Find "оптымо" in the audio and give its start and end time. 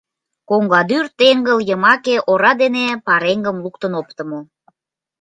4.01-4.39